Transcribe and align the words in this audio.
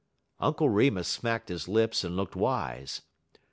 Uncle 0.39 0.67
Remus 0.67 1.07
smacked 1.07 1.49
his 1.49 1.67
lips 1.67 2.03
and 2.03 2.17
looked 2.17 2.35
wise. 2.35 3.03